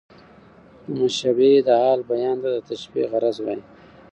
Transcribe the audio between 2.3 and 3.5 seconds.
ته د تشبېه غرض